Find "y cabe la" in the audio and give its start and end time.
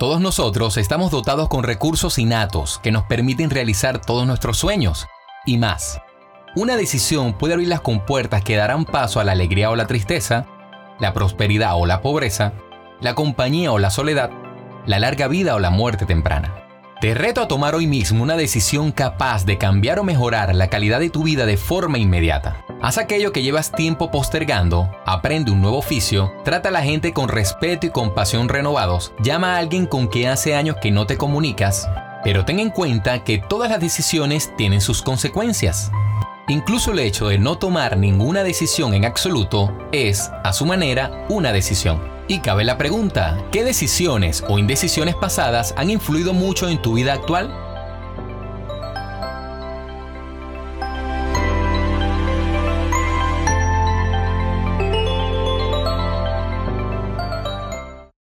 42.28-42.78